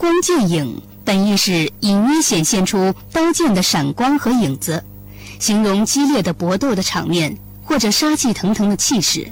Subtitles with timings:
[0.00, 4.82] 光剑影本意是隐约显现出刀剑的闪光和影子，
[5.38, 9.30] 形容激烈的搏斗的场面或者杀气腾腾的气势，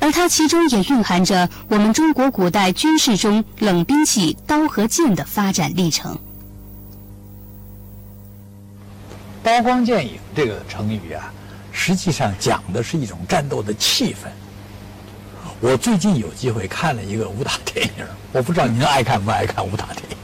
[0.00, 6.18] 而它其中也蕴含着我们中国古代军事中冷兵器刀和剑的发展历程。
[9.42, 11.30] 刀光剑影这个成语啊，
[11.70, 14.28] 实际上讲的是一种战斗的气氛。
[15.62, 20.16] 我最近有机会看了一个武打电影，我不知道您爱看不爱看武打电影？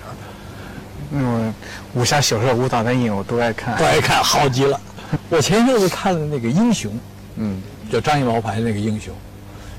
[1.13, 1.55] 嗯，
[1.95, 4.81] 武侠小说、武打电影我都爱看， 都爱看，好极了。
[5.31, 6.93] 我前些日子看了那个《英雄》，
[7.37, 9.15] 嗯，就张艺谋拍的那个《英雄》，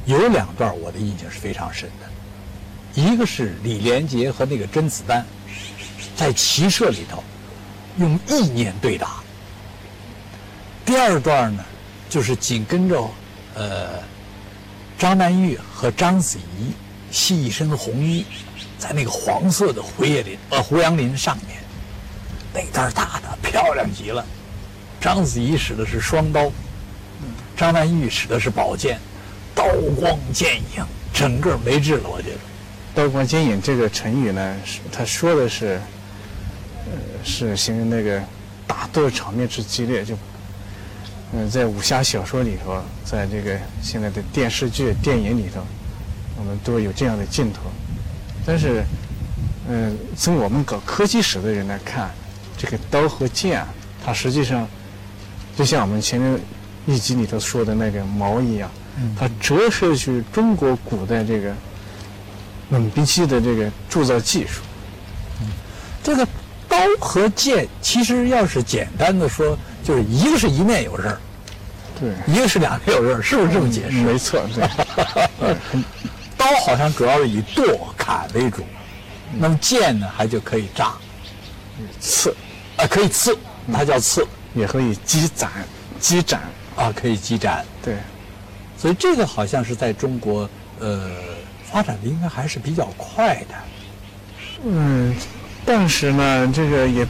[0.05, 3.01] 有两段我的印象是非常深的。
[3.01, 5.25] 一个是李连杰和那个甄子丹
[6.15, 7.21] 在骑射里头
[7.97, 9.17] 用意念对打。
[10.85, 11.65] 第二段呢，
[12.09, 13.11] 就是紧跟着，
[13.55, 13.89] 呃，
[14.99, 16.73] 张曼玉和章子怡
[17.09, 18.25] 系一身红衣，
[18.77, 21.57] 在那个黄色的胡叶林呃胡杨林上面，
[22.53, 24.25] 那段打的漂亮极了。
[24.99, 26.51] 章子怡使的是双刀，
[27.55, 28.99] 张曼玉使的是宝剑，
[29.55, 29.63] 刀
[29.97, 32.09] 光剑影，整个没治了。
[32.09, 32.37] 我觉得，
[32.93, 35.79] 刀光剑影这个成语呢，是他说的是，
[36.87, 36.91] 呃，
[37.23, 38.21] 是形容那个
[38.67, 40.13] 打斗场面之激烈就。
[41.31, 45.61] 嗯，在武侠小说里头，在这个现在的电视剧、电影里头，
[46.35, 47.61] 我们都有这样的镜头。
[48.43, 48.83] 但是，
[49.67, 52.09] 嗯，从我们搞科技史的人来看，
[52.57, 53.63] 这个刀和剑，
[54.03, 54.67] 它实际上
[55.55, 56.39] 就像我们前面
[56.87, 58.71] 一集里头说的那个矛一样，
[59.15, 61.53] 它折射出中国古代这个
[62.71, 64.63] 冷兵器的这个铸造技术。
[66.01, 66.27] 这个
[66.67, 69.55] 刀和剑，其实要是简单的说。
[69.89, 71.17] 就是一个是一面有刃，
[71.99, 73.97] 对，一个是两面有刃，是不是这么解释？
[74.03, 75.57] 没错，对。
[76.37, 78.63] 刀好像主要是以剁砍为主，
[79.39, 80.93] 那么剑呢，还就可以扎、
[81.99, 82.29] 刺，
[82.77, 83.35] 啊，可以刺，
[83.73, 84.23] 它叫刺，
[84.53, 85.49] 也可以击斩、
[85.99, 86.41] 击斩
[86.75, 87.65] 啊，可以击斩。
[87.83, 87.97] 对，
[88.77, 90.47] 所以这个好像是在中国，
[90.79, 91.09] 呃，
[91.63, 93.55] 发展的应该还是比较快的。
[94.65, 95.15] 嗯，
[95.65, 97.07] 但是呢，这个也，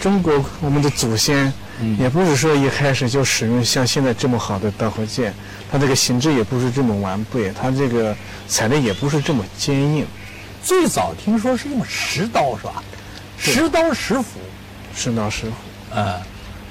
[0.00, 1.52] 中国我们的祖先。
[1.98, 5.34] 也不是说一开始就使用像现在这么好的刀和剑，
[5.70, 8.14] 它这个形制也不是这么完备，它这个
[8.46, 10.06] 材料也不是这么坚硬。
[10.62, 12.82] 最早听说是用石刀是吧？
[13.36, 14.38] 石刀石斧，
[14.94, 15.52] 石刀石斧，
[15.90, 16.20] 呃，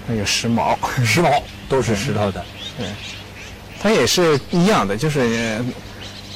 [0.08, 1.30] 还有石矛，石矛
[1.68, 2.44] 都是石头的。
[2.78, 2.88] 对，
[3.82, 5.62] 它也是一样的，就是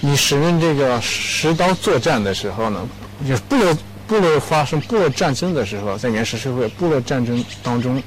[0.01, 2.89] 你使用这个石刀作战的时候呢，
[3.25, 8.03] 就是部落部落发生部落战争的时候，在原始社会部落战争当中。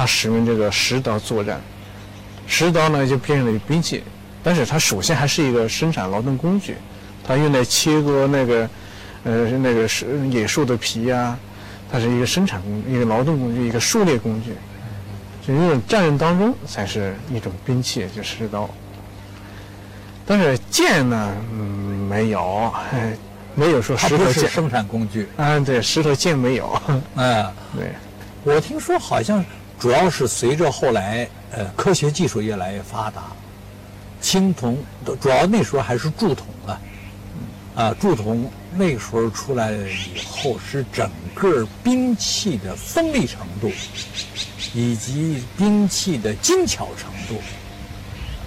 [0.00, 1.60] 他使用这个石刀作战，
[2.46, 4.02] 石刀呢就变成了兵器，
[4.42, 6.74] 但是它首先还是一个生产劳动工具，
[7.22, 8.70] 它用来切割那个，
[9.24, 11.38] 呃，那个是野兽的皮呀，
[11.92, 14.52] 它是一个生产工，一个劳动工具，一个狩猎工具，
[15.46, 18.70] 就这种战争当中才是一种兵器，就石刀。
[20.24, 21.60] 但是剑呢，嗯，
[22.08, 22.72] 没有，
[23.54, 25.28] 没有说石头剑生产工具。
[25.36, 26.80] 啊，对，石头剑没有。
[27.16, 27.44] 哎，
[27.76, 27.92] 对，
[28.44, 29.44] 我听说好像。
[29.80, 33.22] 主要是随着后来，呃，科学技术越来越发达，
[34.20, 34.76] 青铜
[35.22, 36.80] 主要那时候还是铸铜啊，
[37.74, 43.72] 啊，铸铜那时候出来以后，使整个兵器的锋利程度，
[44.74, 47.42] 以及兵器的精巧程度，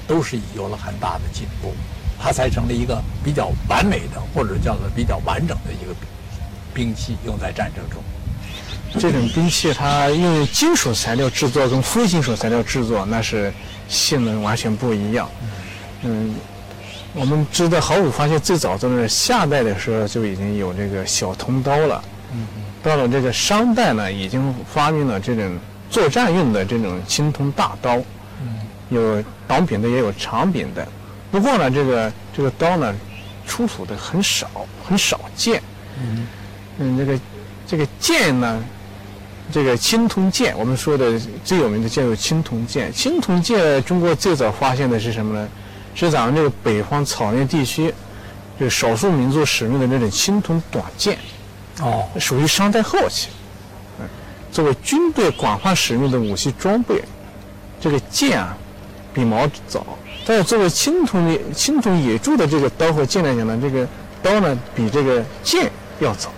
[0.08, 1.74] 都是有了很大的进步，
[2.22, 5.96] 它才成了一个比较完美的，或者叫做比较完整的一个
[6.76, 8.04] 兵器，用在战争中。
[9.00, 13.52] 这种兵器，它用金属材料制作跟非金属材料制作，那是
[13.90, 15.28] 性能完全不一样。
[16.04, 16.36] 嗯，
[17.14, 22.04] 我们知道毫无发现最早在夏代的时候就已经有这个小铜刀了。
[22.34, 22.48] 嗯
[22.84, 25.58] 到了这个商代呢，已经发明了这种
[25.90, 27.96] 作战用的这种青铜大刀。
[28.42, 28.60] 嗯。
[28.90, 30.88] 有短柄的，也有长柄的。
[31.32, 32.94] 不过呢，这个这个刀呢，
[33.48, 34.48] 出土的很少，
[34.88, 35.64] 很少见。
[35.98, 36.28] 嗯。
[36.78, 37.20] 嗯，这个
[37.66, 38.64] 这个剑呢。
[39.52, 42.92] 这个青铜剑，我们说的最有名的叫做青铜剑。
[42.94, 45.48] 青铜剑，中国最早发现的是什么呢？
[45.96, 47.94] 是咱们这个北方草原地区，
[48.60, 51.18] 就少数民族使用的那种青铜短剑。
[51.82, 53.30] 哦，属于商代后期。
[54.00, 54.06] 嗯，
[54.52, 57.04] 作为军队广泛使用的武器装备，
[57.80, 58.58] 这个剑啊，
[59.14, 59.86] 比矛早。
[60.26, 63.88] 但是作为青铜的青铜冶铸的这个刀和剑来讲呢，这个
[64.24, 65.70] 刀呢比这个剑
[66.00, 66.32] 要早。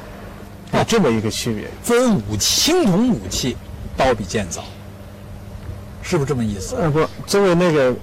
[0.77, 3.55] 有这么一个区别，分武器，青铜武器，
[3.95, 4.63] 刀比剑早，
[6.01, 6.75] 是不是这么意思？
[6.75, 7.95] 呃，不，作为那个，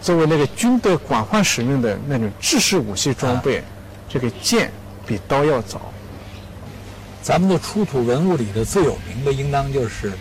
[0.00, 3.62] 作为那个军队广泛使用的那种制式武器装备，
[4.08, 4.72] 这个剑
[5.06, 5.92] 比刀要早。
[7.22, 10.12] 咱们的出土文物里的最有名的，应当就是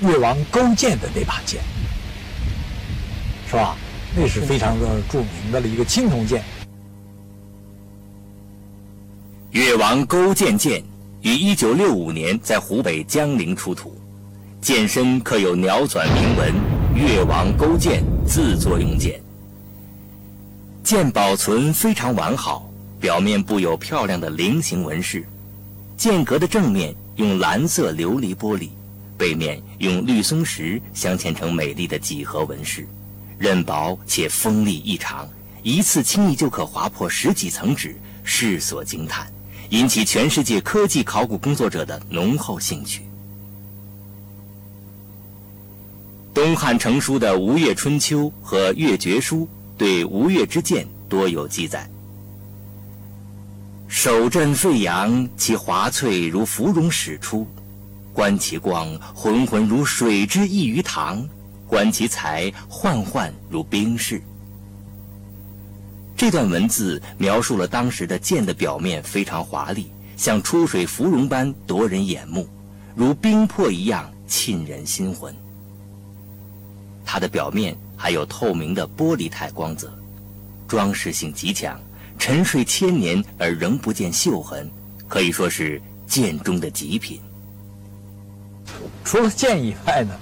[0.00, 1.60] 越王勾践的那把剑，
[3.48, 3.76] 是吧？
[4.16, 6.42] 那是非常的著名的了一个青铜剑。
[9.50, 10.82] 越王勾践剑
[11.24, 13.98] 于一九六五年在湖北江陵出土，
[14.60, 16.52] 剑身刻有鸟转铭文
[16.94, 19.18] “越王勾践自作用剑”。
[20.84, 25.26] 剑保存非常完好，表面布有漂亮的菱形纹饰。
[25.96, 28.68] 剑格的正面用蓝色琉璃玻璃，
[29.16, 32.86] 背面用绿松石镶嵌成美丽的几何纹饰，
[33.38, 35.26] 刃薄且锋利异常，
[35.62, 39.26] 一次轻易就可划破十几层纸，世所惊叹，
[39.70, 43.02] 引起全世界科技考古工作者的浓厚兴趣。
[46.32, 49.42] 东汉成书的《吴越春秋》和《越绝书》
[49.78, 51.88] 对吴越之剑多有记载。
[53.86, 57.46] 手镇沸扬，其华翠如芙蓉始出；
[58.12, 61.24] 观其光，浑浑如水之溢于塘；
[61.68, 64.20] 观其材，幻幻如冰室。
[66.16, 72.48] 这段文字描述了当时的剑的表面非常华丽，像出水芙蓉般夺人眼目，
[72.94, 75.34] 如冰魄一样沁人心魂。
[77.04, 79.92] 它的表面还有透明的玻璃态光泽，
[80.68, 81.78] 装饰性极强。
[82.16, 84.70] 沉睡千年而仍不见锈痕，
[85.08, 87.20] 可以说是剑中的极品。
[89.02, 90.14] 除了剑以外呢，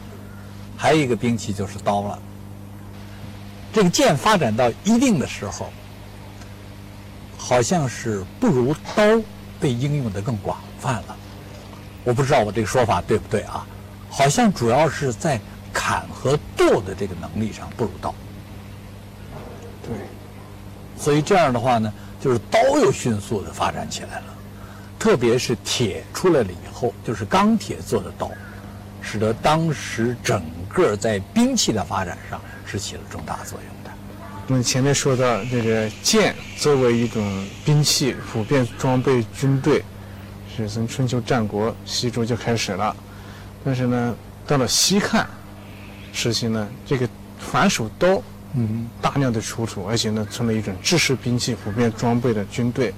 [0.76, 2.18] 还有一个兵器就是刀了。
[3.74, 5.70] 这个剑发展到一定的时候，
[7.44, 9.02] 好像是不如刀
[9.60, 11.16] 被应用的更广泛了。
[12.04, 13.66] 我不知道我这个说法对不对啊？
[14.08, 15.40] 好像主要是在
[15.72, 18.14] 砍和剁的这个能力上不如刀。
[19.82, 19.92] 对。
[20.96, 24.34] 所以这样的话呢，就是刀又迅速的发展起来了，
[25.00, 28.30] 特别是铁出来了以后，就是钢铁做的刀，
[29.00, 33.81] 使得当时整个在兵器的发展上是起了重大作用的。
[34.52, 39.82] 我们前面说到这个剑作为一种兵器，普遍装备军队，
[40.54, 42.94] 是从春秋战国西周就开始了，
[43.64, 44.14] 但是呢，
[44.46, 45.26] 到了西汉
[46.12, 47.08] 时期呢，这个
[47.38, 48.22] 反手刀。
[48.52, 52.93] 嗯，大量的出土，而且呢，成了一种制式兵器，普遍装备的军队。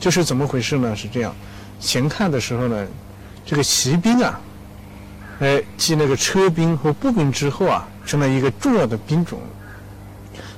[0.00, 0.96] 这是怎么回事呢？
[0.96, 1.36] 是这样，
[1.78, 2.86] 前汉的时候呢，
[3.44, 4.40] 这个骑兵啊，
[5.40, 9.38] 哎，继那个车兵和步兵之后啊，成了一个重要的兵种。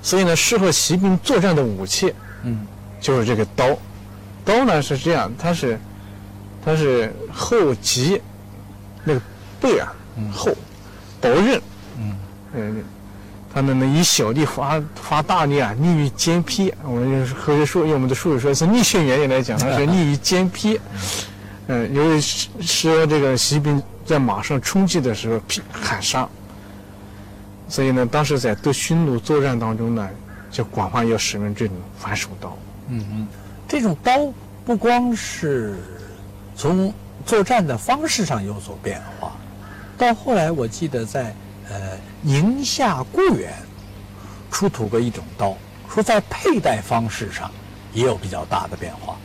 [0.03, 2.13] 所以呢，适合骑兵作战的武器，
[2.45, 2.67] 嗯，
[3.01, 3.77] 就是这个刀。
[4.45, 5.79] 刀呢是这样，它是，
[6.65, 8.21] 它是后脊，
[9.05, 9.21] 那个
[9.61, 9.93] 背啊
[10.33, 10.51] 厚，
[11.21, 11.61] 薄刃，
[11.99, 12.17] 嗯，
[12.55, 12.85] 嗯。
[13.53, 16.73] 它们呢以小力发发大力啊，利于肩劈。
[16.85, 20.81] 我们用科学术用我们的术语说是力学原理来讲， 它是利于肩劈。
[21.67, 26.29] 嗯，由于使这个骑兵在马上冲击的时候劈砍杀，
[27.71, 30.07] 所以呢，当时在对匈奴作战当中呢，
[30.51, 32.55] 就广泛要使用这种反手刀。
[32.89, 33.29] 嗯嗯，
[33.67, 34.13] 这种刀
[34.67, 35.79] 不光是
[36.55, 36.93] 从
[37.25, 39.33] 作战的方式上有所变化，
[39.97, 41.35] 到后来我记得在。
[41.73, 43.53] 呃，宁夏固原
[44.51, 45.57] 出土过一种刀，
[45.89, 47.49] 说在佩戴方式上
[47.93, 49.17] 也有比较大的变化，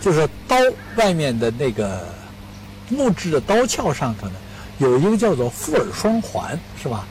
[0.00, 0.56] 就是刀
[0.94, 2.06] 外面的那个
[2.88, 4.34] 木质的刀鞘上头呢，
[4.78, 7.04] 有一个叫做富尔双环，是吧？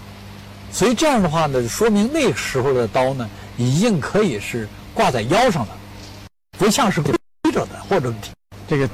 [0.72, 5.78] 所以这样的话呢，说明那个时候的刀呢，已经可以是挂在腰上了，
[6.58, 7.14] 不像是背
[7.52, 8.14] 着的或者
[8.68, 8.90] 这个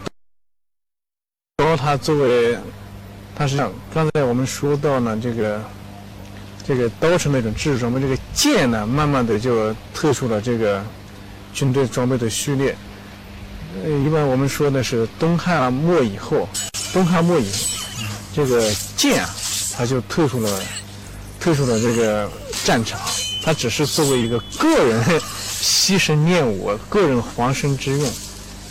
[1.57, 2.57] 刀它作为。
[3.35, 5.59] 它是这样，刚才我们说到呢，这个
[6.63, 10.85] 这个刀是那种制式，我们这个剑呢，慢慢的就退出了这个
[11.51, 12.77] 军队装备的序列。
[13.83, 16.47] 呃，一般我们说的是东汉末以后，
[16.93, 17.51] 东汉末以
[18.35, 19.29] 这个剑啊，
[19.75, 20.61] 它就退出了
[21.43, 22.29] 退出了这个
[22.63, 22.97] 战场，
[23.43, 25.03] 它只是作为一个个人
[25.59, 28.09] 牺牲练武、个人防身之用。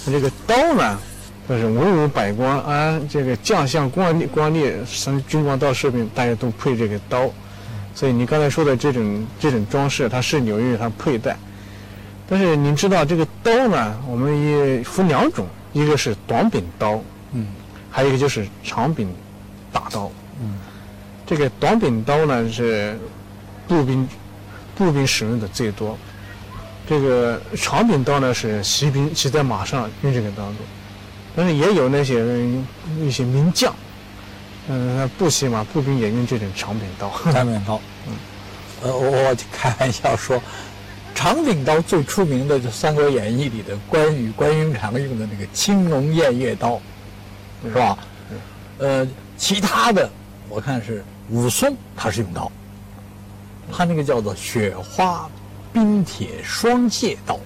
[0.07, 0.99] 那这个刀呢？
[1.47, 7.29] 就是文武百官啊，这个将相官吏官吏，从军官到士兵，大家都配这个刀。
[7.95, 11.37] 所以你刚才说的这种这种装饰，它是由于它佩戴。
[12.27, 17.03] 但是你知道这个刀呢，我们也分两种，一个是短柄刀，
[17.33, 17.49] 嗯，
[17.91, 19.13] 还有一个就是长柄
[19.71, 20.11] 大刀，
[20.41, 20.55] 嗯。
[21.27, 22.99] 这个短柄刀呢是
[23.69, 24.09] 步兵
[24.75, 25.97] 步兵使用的最多，
[26.89, 30.57] 这个长柄刀呢是骑兵骑在马上用这个刀子。
[31.35, 32.23] 但是也有那些
[33.01, 33.75] 一些名将，
[34.69, 37.11] 嗯，步骑马，步兵也用这种长柄刀。
[37.33, 38.15] 长柄刀，嗯，
[38.83, 40.43] 呃，我开玩笑说，
[41.15, 46.79] 长柄刀最出名的就《三国演义》里的关羽关云长用的那个青龙偃月刀，
[47.65, 47.97] 是吧？
[48.79, 50.11] 呃，其他的
[50.53, 52.53] 我看是武松，他是用刀，
[53.73, 55.27] 他那个叫做雪花
[55.73, 57.41] 冰铁双械刀，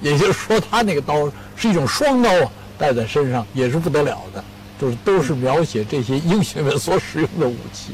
[0.00, 4.42] 也就是说他那个刀是一种双刀啊，带在身上也是不得了的，
[4.80, 7.92] 就是都是描写这些英雄们所使用的武器。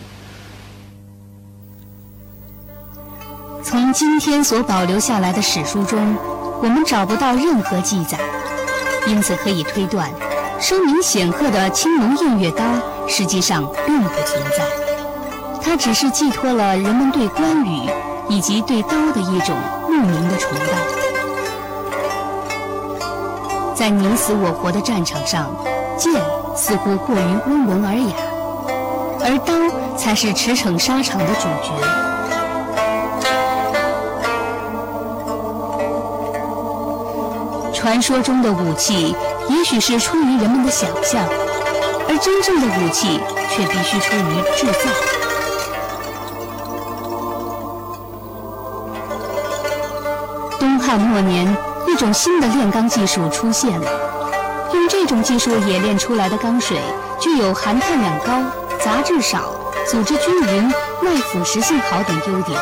[3.65, 6.17] 从今天所保留下来的史书中，
[6.63, 8.17] 我们找不到任何记载，
[9.09, 10.09] 因此可以推断。
[10.61, 12.65] 声名显赫的青龙偃月刀
[13.11, 14.65] 实际上并不存在，
[15.61, 17.91] 它只是寄托了人们对关羽
[18.29, 19.57] 以及对刀的一种
[19.89, 20.65] 莫名的崇拜。
[23.75, 25.51] 在你死我活的战场上，
[25.99, 26.13] 剑
[26.55, 28.15] 似乎过于温文尔雅，
[29.25, 29.53] 而刀
[29.97, 31.73] 才是驰骋沙场的主角。
[37.75, 39.17] 传说中的武器。
[39.49, 41.25] 也许是出于人们的想象，
[42.11, 44.91] 而真正的武器却必须出于制造。
[50.59, 53.87] 东汉末年，一种新的炼钢技术出现了。
[54.75, 56.77] 用这种技术冶炼出来的钢水，
[57.21, 58.43] 具有含碳量高、
[58.85, 59.55] 杂质少、
[59.89, 60.69] 组织均匀、
[61.03, 62.61] 耐腐蚀性好等优点。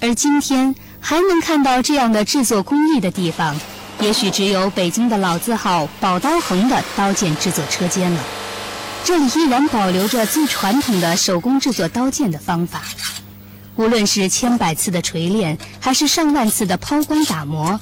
[0.00, 0.72] 而今天
[1.08, 3.54] 还能看到这样的制作工艺的地方，
[4.00, 8.20] 也许只有北京的老字号宝刀横的刀剑制作车间了。
[9.04, 12.82] 这里依然保留着最传统的手工制作刀剑的方法，
[13.76, 17.78] 无论是千百次的锤炼，还是上万次的抛光打磨，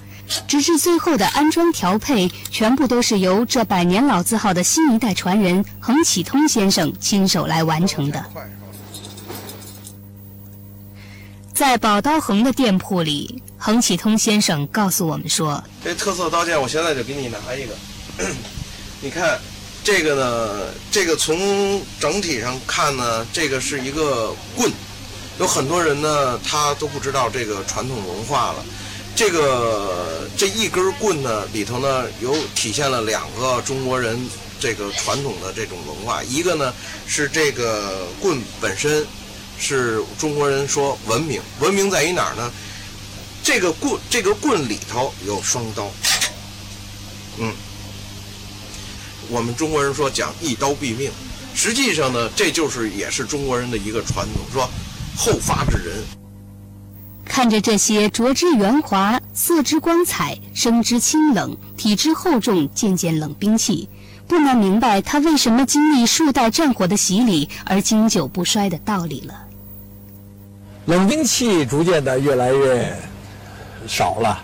[0.46, 8.22] 直至最后的安装调配，全部都是由这百年老字号的新一代传人横启通先生亲手来完成的。
[11.54, 17.74] 在宝刀衡的店铺里，横启通先生告诉我们说：“这特色刀剑，我现在就给你拿一个。
[19.00, 19.38] 你看，
[19.84, 24.68] 这个呢，这个从整体上看呢，这个是一个棍。
[25.38, 28.64] 有很多人呢，他都不知道这个传统文化了。
[29.14, 34.18] 这个这一根棍呢，里头呢，有体现了两个中国人
[34.58, 36.20] 这个传统的这种文化。
[36.24, 36.74] 一个呢，
[37.06, 39.06] 是这个棍本身。”
[39.58, 42.50] 是中国人说文明，文明在于哪儿呢？
[43.42, 45.90] 这个棍，这个棍里头有双刀。
[47.38, 47.52] 嗯，
[49.28, 51.10] 我们中国人说讲一刀毙命，
[51.54, 54.68] 实际上呢，这就是也是中国人的一个传统，说
[55.16, 56.02] 后发制人。
[57.24, 63.88] 看着这些着之圆滑、色之光彩、声之清冷、体之厚重、渐渐冷兵器，
[64.26, 69.34] 不难明白他为什么经历数代战火的洗礼而经久不衰的道理了。
[70.86, 72.96] 冷兵器逐渐的越来越
[73.86, 74.42] 少了，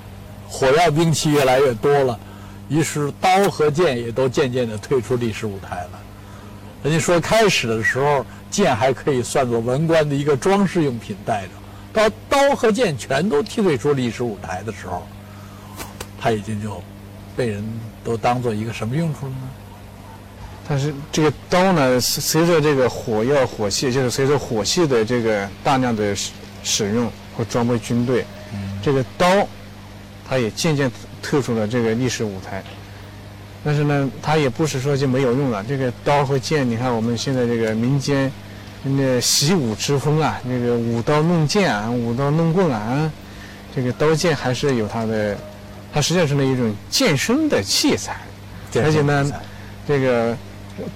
[0.49, 2.19] 火药兵器越来越多了，
[2.69, 6.01] 于是刀和剑也都渐渐的退出历史舞台了。
[6.83, 11.51] 人家说开始的时候剑还可以算作文官的一个装饰用品带着，
[11.93, 15.07] 到刀和剑全都踢退出历史舞台的时候，
[16.19, 16.83] 他已经就
[17.37, 17.63] 被人
[18.03, 19.49] 都当做一个什么用处了呢？
[20.73, 26.31] 但是这个刀呢，随着这个火药火器，就是随着火器的这个大量的使
[26.63, 28.25] 使用和装备军队，
[28.81, 29.27] 这个刀，
[30.29, 30.89] 它也渐渐
[31.21, 32.63] 退出了这个历史舞台。
[33.65, 35.65] 但是呢，它也不是说就没有用了。
[35.65, 38.31] 这个刀和剑，你看我们现在这个民间
[38.85, 43.11] 那习武之风啊，那个舞刀弄剑啊，舞刀弄棍啊，
[43.75, 45.37] 这个刀剑还是有它的，
[45.93, 48.21] 它实际上是那一种健身的器材，
[48.77, 49.29] 而且呢，
[49.85, 50.37] 这个。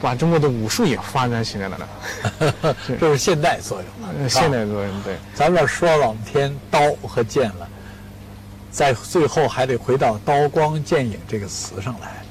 [0.00, 4.28] 把中国的武术也发展起来了呢， 这是现代作用了。
[4.28, 5.16] 现代作用对。
[5.35, 7.69] 咱们说了天刀和剑了，
[8.71, 12.23] 在最后还得回到刀光剑影这个词上来。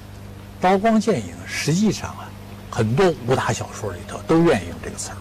[0.59, 2.29] 刀光剑影实际上啊，
[2.71, 5.17] 很多武打小说里头都愿意用这个词儿。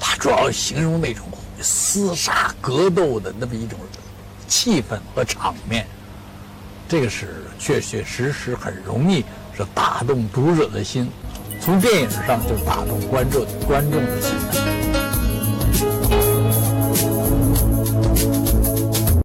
[0.00, 1.26] 它主要形容那种
[1.62, 3.78] 厮杀格斗的那么一种
[4.48, 5.86] 气氛和场面。
[6.88, 9.24] 这个是确确实实很容易。
[9.56, 11.08] 是打动读者的心，
[11.60, 14.63] 从电影上就打动观众观众的心。